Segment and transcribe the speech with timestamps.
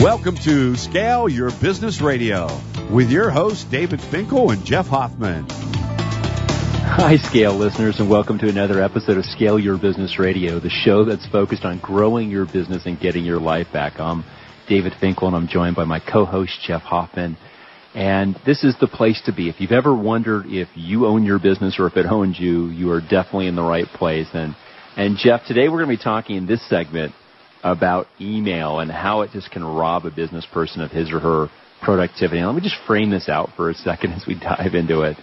[0.00, 2.48] Welcome to Scale Your Business Radio
[2.90, 5.44] with your hosts David Finkel and Jeff Hoffman.
[5.50, 11.04] Hi, Scale listeners, and welcome to another episode of Scale Your Business Radio, the show
[11.04, 14.00] that's focused on growing your business and getting your life back.
[14.00, 14.24] I'm
[14.70, 17.36] David Finkel, and I'm joined by my co-host Jeff Hoffman.
[17.94, 19.50] And this is the place to be.
[19.50, 22.90] If you've ever wondered if you own your business or if it owns you, you
[22.92, 24.28] are definitely in the right place.
[24.32, 24.56] And
[24.96, 27.12] and Jeff, today we're going to be talking in this segment
[27.62, 31.48] about email and how it just can rob a business person of his or her
[31.82, 32.38] productivity.
[32.38, 35.16] And let me just frame this out for a second as we dive into it.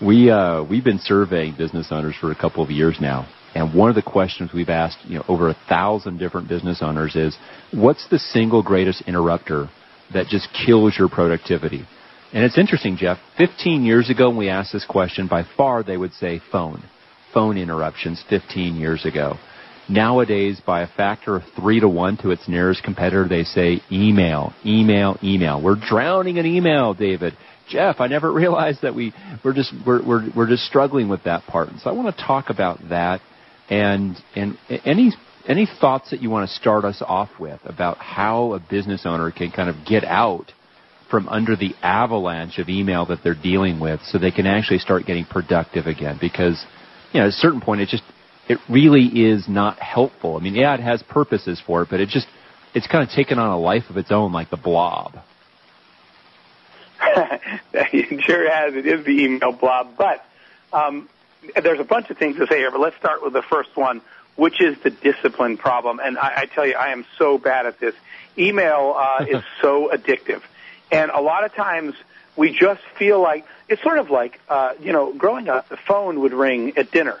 [0.00, 3.88] We uh, we've been surveying business owners for a couple of years now, and one
[3.88, 7.36] of the questions we've asked, you know, over a thousand different business owners is,
[7.72, 9.68] what's the single greatest interrupter
[10.12, 11.84] that just kills your productivity?
[12.32, 13.18] And it's interesting, Jeff.
[13.38, 16.82] 15 years ago, when we asked this question, by far they would say phone,
[17.32, 18.22] phone interruptions.
[18.28, 19.36] 15 years ago.
[19.88, 24.52] Nowadays, by a factor of three to one to its nearest competitor, they say email,
[24.64, 25.62] email, email.
[25.62, 27.34] We're drowning in email, David.
[27.68, 29.14] Jeff, I never realized that we
[29.44, 31.68] we're just we're we're we're just struggling with that part.
[31.68, 33.20] And so I want to talk about that
[33.70, 35.12] and and any
[35.46, 39.30] any thoughts that you want to start us off with about how a business owner
[39.30, 40.52] can kind of get out
[41.10, 45.06] from under the avalanche of email that they're dealing with so they can actually start
[45.06, 46.62] getting productive again because
[47.12, 48.02] you know at a certain point it just
[48.48, 50.36] it really is not helpful.
[50.36, 52.26] I mean, yeah, it has purposes for it, but it just
[52.74, 55.18] it's kind of taken on a life of its own, like the blob.
[57.02, 58.74] it sure has.
[58.74, 60.24] It is the email blob, but
[60.72, 61.08] um,
[61.62, 62.70] there's a bunch of things to say here.
[62.70, 64.00] But let's start with the first one,
[64.36, 66.00] which is the discipline problem.
[66.02, 67.94] And I, I tell you, I am so bad at this.
[68.36, 70.42] Email uh, is so addictive,
[70.90, 71.94] and a lot of times
[72.36, 76.20] we just feel like it's sort of like uh, you know, growing up, the phone
[76.20, 77.20] would ring at dinner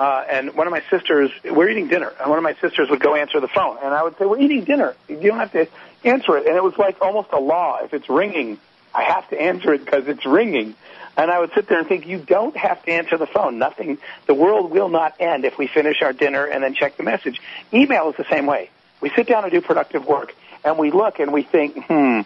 [0.00, 3.00] uh, and one of my sisters, we're eating dinner, and one of my sisters would
[3.00, 4.94] go answer the phone, and I would say, "We're eating dinner.
[5.08, 5.68] You don't have to
[6.04, 7.80] answer it." And it was like almost a law.
[7.84, 8.56] If it's ringing,
[8.94, 10.74] I have to answer it because it's ringing.
[11.18, 13.58] And I would sit there and think, "You don't have to answer the phone.
[13.58, 13.98] Nothing.
[14.24, 17.38] The world will not end if we finish our dinner and then check the message."
[17.70, 18.70] Email is the same way.
[19.02, 22.20] We sit down and do productive work, and we look and we think, "Hmm."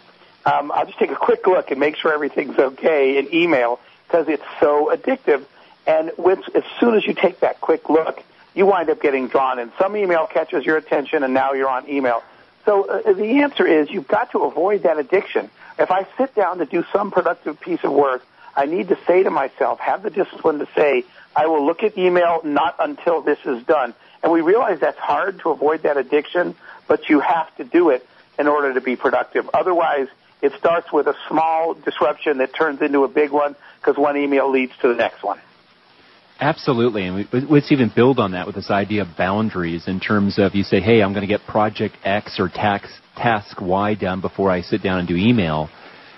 [0.45, 4.29] Um, I'll just take a quick look and make sure everything's okay in email because
[4.29, 5.43] it's so addictive
[5.87, 8.23] and with, as soon as you take that quick look,
[8.53, 9.71] you wind up getting drawn in.
[9.77, 12.23] Some email catches your attention, and now you're on email.
[12.65, 15.49] So uh, the answer is you've got to avoid that addiction.
[15.77, 18.25] If I sit down to do some productive piece of work,
[18.55, 21.03] I need to say to myself, have the discipline to say,
[21.35, 23.93] I will look at email not until this is done.
[24.23, 26.55] And we realize that's hard to avoid that addiction,
[26.87, 28.07] but you have to do it
[28.39, 29.49] in order to be productive.
[29.53, 30.07] Otherwise,
[30.41, 34.49] it starts with a small disruption that turns into a big one because one email
[34.49, 35.39] leads to the next one.
[36.39, 40.37] Absolutely, and we, let's even build on that with this idea of boundaries in terms
[40.37, 44.19] of you say, hey, I'm going to get project X or tax, task Y done
[44.19, 45.69] before I sit down and do email.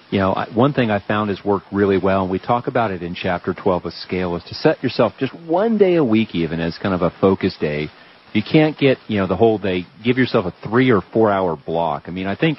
[0.09, 2.89] You know, I, one thing I found has worked really well, and we talk about
[2.89, 6.33] it in chapter 12 of Scale, is to set yourself just one day a week
[6.33, 7.87] even as kind of a focus day.
[8.33, 11.55] You can't get, you know, the whole day, give yourself a three or four hour
[11.55, 12.03] block.
[12.07, 12.57] I mean, I think,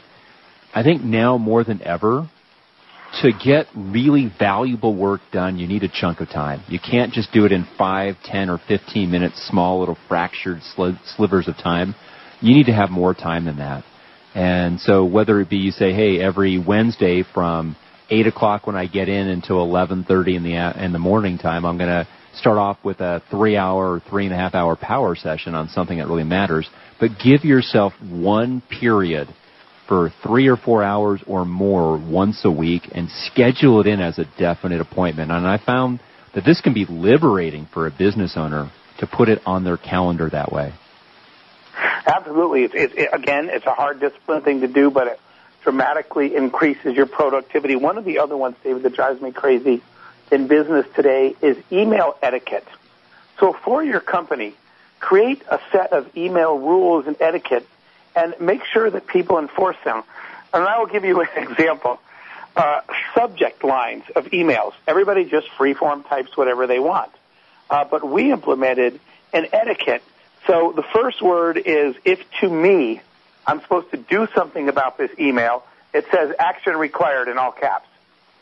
[0.73, 2.29] I think now more than ever,
[3.23, 6.63] to get really valuable work done, you need a chunk of time.
[6.69, 11.49] You can't just do it in five, ten, or 15 minutes, small little fractured slivers
[11.49, 11.95] of time.
[12.41, 13.85] You need to have more time than that.
[14.35, 17.77] And so whether it be you say, hey, every Wednesday from
[18.11, 21.79] 8 o'clock when I get in until 11.30 in the, in the morning time, I'm
[21.79, 25.17] going to start off with a three hour or three and a half hour power
[25.17, 26.69] session on something that really matters.
[27.01, 29.29] But give yourself one period
[29.89, 34.19] for three or four hours or more once a week and schedule it in as
[34.19, 35.33] a definite appointment.
[35.33, 36.01] And I found
[36.35, 40.29] that this can be liberating for a business owner to put it on their calendar
[40.29, 40.75] that way.
[42.07, 42.65] Absolutely.
[42.65, 45.21] It's, it, it, again, it's a hard discipline thing to do, but it
[45.63, 47.77] dramatically increases your productivity.
[47.77, 49.83] One of the other ones, David, that drives me crazy
[50.31, 52.67] in business today is email etiquette.
[53.41, 54.55] So for your company,
[55.01, 57.67] create a set of email rules and etiquette
[58.19, 60.03] and make sure that people enforce them.
[60.53, 62.01] And I will give you an example.
[62.57, 62.81] Uh,
[63.15, 64.73] subject lines of emails.
[64.89, 67.13] Everybody just freeform types whatever they want.
[67.71, 68.99] Uh, but we implemented
[69.33, 70.03] an etiquette.
[70.49, 73.01] So the first word is if to me
[73.47, 77.89] I'm supposed to do something about this email, it says action required in all caps.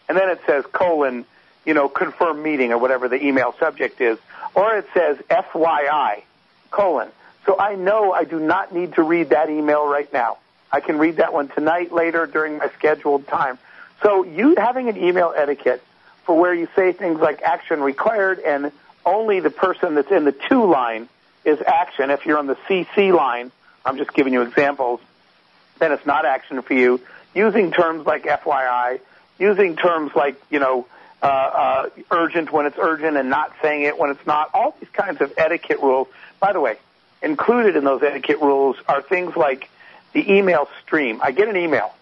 [0.08, 1.26] And then it says colon,
[1.67, 4.19] you know, confirm meeting or whatever the email subject is.
[4.55, 6.23] Or it says FYI,
[6.70, 7.08] colon.
[7.46, 10.38] So I know I do not need to read that email right now.
[10.70, 13.58] I can read that one tonight, later, during my scheduled time.
[14.02, 15.82] So you having an email etiquette
[16.25, 18.72] for where you say things like action required and
[19.04, 21.08] only the person that's in the to line
[21.44, 22.10] is action.
[22.10, 23.52] If you're on the CC line,
[23.84, 25.00] I'm just giving you examples.
[25.78, 27.00] then it's not action for you.
[27.34, 28.99] Using terms like FYI,
[29.38, 30.87] using terms like, you know,
[31.22, 34.50] uh, uh, urgent when it's urgent and not saying it when it's not.
[34.52, 36.08] All these kinds of etiquette rules.
[36.40, 36.76] By the way,
[37.22, 39.68] included in those etiquette rules are things like
[40.12, 41.20] the email stream.
[41.22, 41.94] I get an email,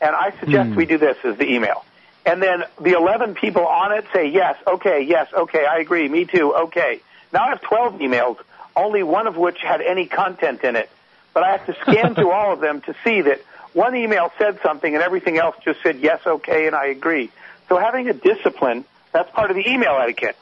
[0.00, 0.76] and I suggest hmm.
[0.76, 1.84] we do this as the email.
[2.24, 6.24] And then the 11 people on it say, yes, okay, yes, okay, I agree, me
[6.24, 7.00] too, okay.
[7.32, 8.38] Now I have 12 emails,
[8.74, 10.90] only one of which had any content in it.
[11.32, 13.40] But I have to scan through all of them to see that
[13.74, 17.30] one email said something and everything else just said yes, okay, and I agree.
[17.68, 20.36] So having a discipline, that's part of the email etiquette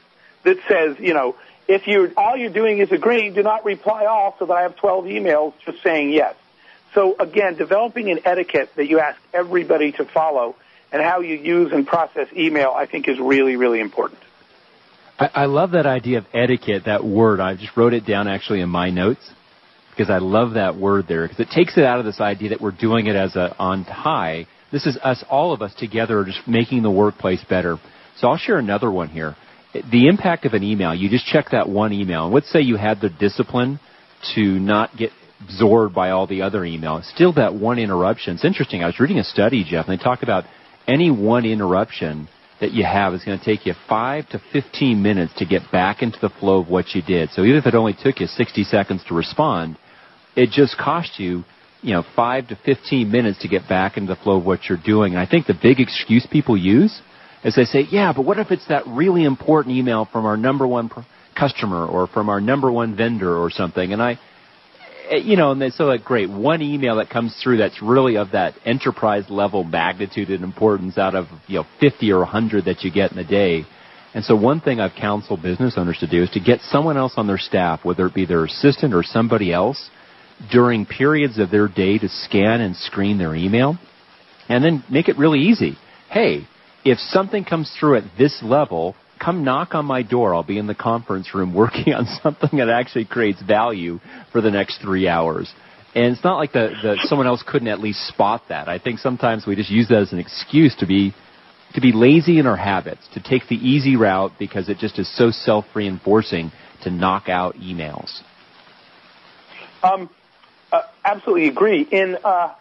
[0.44, 1.36] that says, you know,
[1.68, 4.76] if you all you're doing is agreeing, do not reply all so that I have
[4.76, 6.34] 12 emails just saying yes.
[6.94, 10.54] So again, developing an etiquette that you ask everybody to follow
[10.92, 14.20] and how you use and process email, I think is really, really important.
[15.18, 17.40] I, I love that idea of etiquette, that word.
[17.40, 19.28] I just wrote it down actually in my notes
[19.90, 22.60] because I love that word there because it takes it out of this idea that
[22.60, 26.48] we're doing it as a on high this is us, all of us together, just
[26.48, 27.78] making the workplace better.
[28.16, 29.36] So I'll share another one here.
[29.74, 32.26] The impact of an email, you just check that one email.
[32.26, 33.80] And let's say you had the discipline
[34.34, 35.10] to not get
[35.42, 37.04] absorbed by all the other emails.
[37.12, 38.34] Still that one interruption.
[38.34, 38.82] It's interesting.
[38.82, 40.44] I was reading a study, Jeff, and they talk about
[40.86, 42.28] any one interruption
[42.60, 46.02] that you have is going to take you 5 to 15 minutes to get back
[46.02, 47.30] into the flow of what you did.
[47.30, 49.76] So even if it only took you 60 seconds to respond,
[50.36, 51.44] it just cost you
[51.84, 54.78] you know, five to 15 minutes to get back into the flow of what you're
[54.82, 55.12] doing.
[55.12, 57.02] And I think the big excuse people use
[57.44, 60.66] is they say, yeah, but what if it's that really important email from our number
[60.66, 61.00] one pr-
[61.38, 63.92] customer or from our number one vendor or something?
[63.92, 64.18] And I,
[65.10, 68.16] eh, you know, and they say, like, great, one email that comes through that's really
[68.16, 72.82] of that enterprise level magnitude and importance out of, you know, 50 or 100 that
[72.82, 73.64] you get in a day.
[74.14, 77.14] And so one thing I've counseled business owners to do is to get someone else
[77.16, 79.90] on their staff, whether it be their assistant or somebody else,
[80.50, 83.76] during periods of their day to scan and screen their email
[84.48, 85.76] and then make it really easy.
[86.10, 86.46] Hey,
[86.84, 90.34] if something comes through at this level, come knock on my door.
[90.34, 94.00] I'll be in the conference room working on something that actually creates value
[94.32, 95.52] for the next three hours.
[95.94, 98.68] And it's not like the, the someone else couldn't at least spot that.
[98.68, 101.14] I think sometimes we just use that as an excuse to be
[101.74, 105.16] to be lazy in our habits, to take the easy route because it just is
[105.16, 106.50] so self reinforcing
[106.82, 108.20] to knock out emails.
[109.84, 110.10] Um,
[110.72, 111.82] uh, absolutely agree.
[111.82, 112.54] In uh,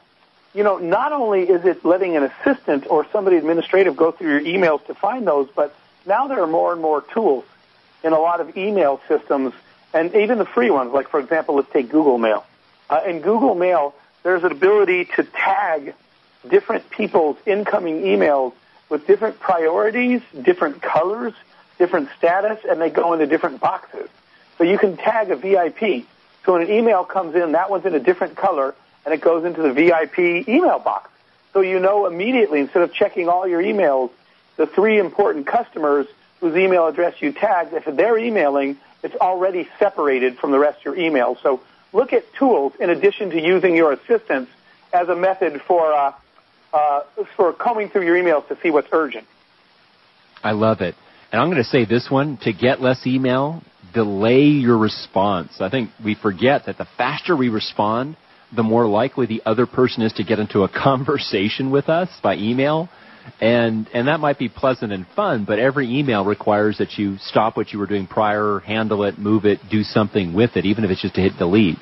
[0.54, 4.42] you know, not only is it letting an assistant or somebody administrative go through your
[4.42, 7.46] emails to find those, but now there are more and more tools
[8.04, 9.54] in a lot of email systems,
[9.94, 10.92] and even the free ones.
[10.92, 12.46] Like for example, let's take Google Mail.
[12.90, 15.96] Uh, in Google Mail, there's an ability to tag
[16.48, 18.54] different people's incoming emails
[18.90, 21.34] with different priorities, different colors,
[21.78, 24.10] different status, and they go into different boxes.
[24.58, 26.06] So you can tag a VIP
[26.46, 29.46] so when an email comes in, that one's in a different color, and it goes
[29.46, 31.10] into the VIP email box.
[31.54, 34.12] So you know immediately, instead of checking all your emails,
[34.58, 36.08] the three important customers
[36.40, 40.86] whose email address you tagged, if they're emailing, it's already separated from the rest of
[40.86, 41.38] your email.
[41.42, 41.62] So
[41.92, 44.52] look at tools in addition to using your assistants
[44.92, 46.14] as a method for uh,
[46.74, 47.02] uh,
[47.38, 49.28] for combing through your emails to see what's urgent.
[50.44, 50.96] I love it.
[51.32, 53.62] And I'm going to say this one to get less email,
[53.94, 55.54] delay your response.
[55.60, 58.18] I think we forget that the faster we respond,
[58.56, 62.36] the more likely the other person is to get into a conversation with us by
[62.36, 62.90] email.
[63.40, 67.56] And, and that might be pleasant and fun, but every email requires that you stop
[67.56, 70.92] what you were doing prior, handle it, move it, do something with it, even if
[70.92, 71.78] it's just to hit delete.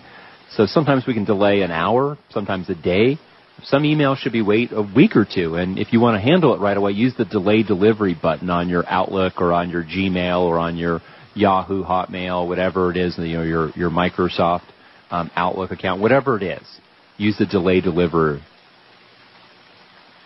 [0.52, 3.18] So sometimes we can delay an hour, sometimes a day.
[3.64, 6.54] Some emails should be wait a week or two, and if you want to handle
[6.54, 10.42] it right away, use the delay delivery button on your Outlook or on your Gmail
[10.42, 11.02] or on your
[11.34, 14.64] Yahoo, Hotmail, whatever it is, you know, your, your Microsoft
[15.12, 16.64] um, Outlook account, whatever it is.
[17.18, 18.42] Use the delay deliverer.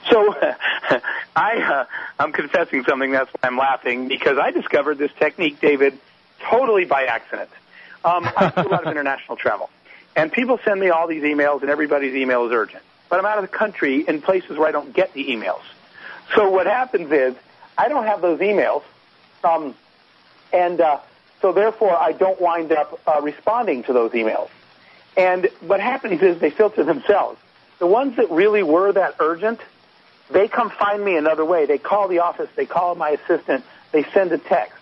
[0.09, 0.33] So
[1.35, 1.85] I, uh,
[2.19, 3.11] I'm confessing something.
[3.11, 5.99] That's why I'm laughing because I discovered this technique, David,
[6.49, 7.49] totally by accident.
[8.03, 9.69] Um, I do a lot of international travel,
[10.15, 12.83] and people send me all these emails, and everybody's email is urgent.
[13.09, 15.61] But I'm out of the country in places where I don't get the emails.
[16.35, 17.35] So what happens is
[17.77, 18.83] I don't have those emails.
[19.43, 19.75] Um,
[20.53, 20.99] and uh,
[21.41, 24.49] so therefore I don't wind up uh, responding to those emails.
[25.17, 27.39] And what happens is they filter themselves.
[27.79, 29.59] The ones that really were that urgent,
[30.29, 31.65] they come find me another way.
[31.65, 34.79] They call the office, they call my assistant, they send a text.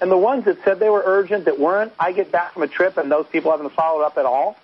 [0.00, 2.68] And the ones that said they were urgent that weren't, I get back from a
[2.68, 4.56] trip and those people haven't followed up at all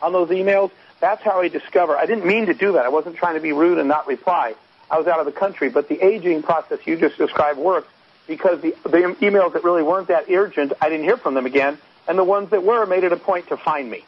[0.00, 0.70] on those emails.
[1.00, 1.96] That's how I discover.
[1.96, 2.86] I didn't mean to do that.
[2.86, 4.54] I wasn't trying to be rude and not reply.
[4.90, 7.88] I was out of the country, but the aging process you just described works
[8.26, 11.78] because the, the emails that really weren't that urgent, I didn't hear from them again,
[12.08, 14.04] and the ones that were made it a point to find me.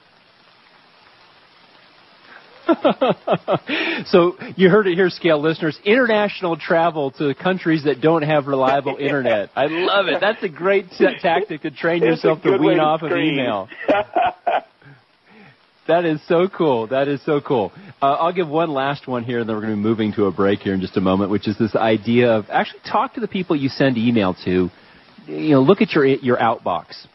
[4.06, 5.78] so you heard it here, Scale listeners.
[5.84, 9.50] International travel to countries that don't have reliable internet.
[9.56, 10.20] I love it.
[10.20, 13.68] That's a great t- tactic to train yourself to wean off of email.
[15.86, 16.88] that is so cool.
[16.88, 17.72] That is so cool.
[18.02, 20.26] Uh, I'll give one last one here, and then we're going to be moving to
[20.26, 23.20] a break here in just a moment, which is this idea of actually talk to
[23.20, 24.70] the people you send email to.
[25.26, 27.06] You know, look at your your outbox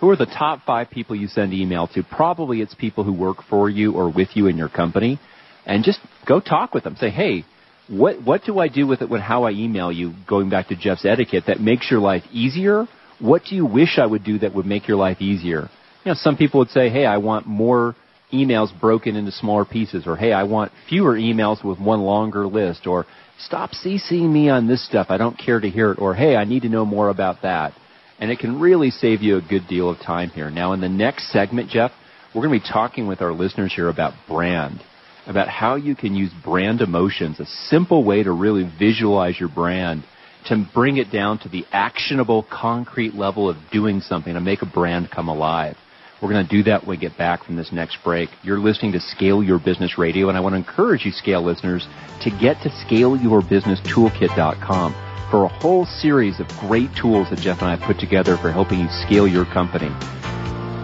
[0.00, 2.02] who are the top five people you send email to?
[2.02, 5.18] Probably it's people who work for you or with you in your company.
[5.66, 6.96] And just go talk with them.
[6.96, 7.44] Say, hey,
[7.88, 10.76] what, what do I do with it when how I email you, going back to
[10.76, 12.86] Jeff's etiquette, that makes your life easier?
[13.18, 15.68] What do you wish I would do that would make your life easier?
[16.04, 17.96] You know, some people would say, hey, I want more
[18.32, 22.86] emails broken into smaller pieces, or hey, I want fewer emails with one longer list,
[22.86, 23.06] or
[23.38, 26.44] stop CCing me on this stuff, I don't care to hear it, or hey, I
[26.44, 27.72] need to know more about that
[28.18, 30.50] and it can really save you a good deal of time here.
[30.50, 31.92] Now, in the next segment, Jeff,
[32.34, 34.80] we're going to be talking with our listeners here about brand,
[35.26, 40.04] about how you can use brand emotions, a simple way to really visualize your brand
[40.46, 44.66] to bring it down to the actionable, concrete level of doing something to make a
[44.66, 45.76] brand come alive.
[46.20, 48.28] We're going to do that when we get back from this next break.
[48.42, 51.86] You're listening to Scale Your Business Radio, and I want to encourage you, Scale listeners,
[52.22, 57.76] to get to scaleyourbusinesstoolkit.com for a whole series of great tools that Jeff and I
[57.76, 59.90] have put together for helping you scale your company.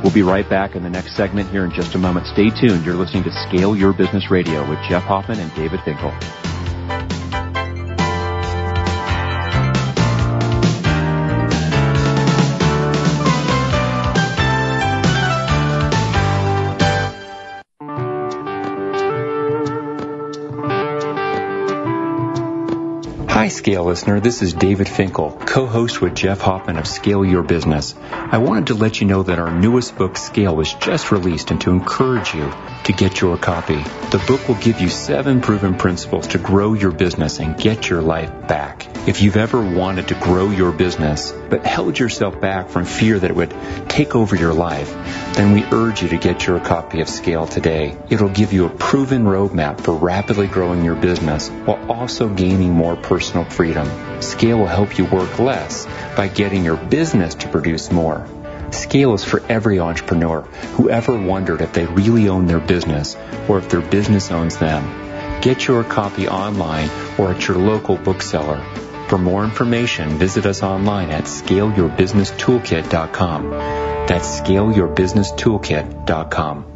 [0.02, 2.26] We'll be right back in the next segment here in just a moment.
[2.26, 2.84] Stay tuned.
[2.84, 6.12] You're listening to Scale Your Business Radio with Jeff Hoffman and David Finkel.
[23.44, 24.20] Hi, Scale listener.
[24.20, 27.94] This is David Finkel, co-host with Jeff Hoffman of Scale Your Business.
[28.34, 31.60] I wanted to let you know that our newest book, Scale, was just released and
[31.60, 33.76] to encourage you to get your copy.
[33.76, 38.02] The book will give you seven proven principles to grow your business and get your
[38.02, 38.88] life back.
[39.06, 43.30] If you've ever wanted to grow your business, but held yourself back from fear that
[43.30, 43.54] it would
[43.88, 44.92] take over your life,
[45.34, 47.96] then we urge you to get your copy of Scale today.
[48.10, 52.96] It'll give you a proven roadmap for rapidly growing your business while also gaining more
[52.96, 53.88] personal freedom.
[54.20, 55.86] Scale will help you work less
[56.16, 58.23] by getting your business to produce more.
[58.74, 60.42] Scale is for every entrepreneur
[60.76, 63.16] who ever wondered if they really own their business
[63.48, 65.40] or if their business owns them.
[65.40, 66.88] Get your copy online
[67.18, 68.62] or at your local bookseller.
[69.08, 73.50] For more information, visit us online at scaleyourbusinesstoolkit.com.
[73.50, 76.73] That's scaleyourbusinesstoolkit.com.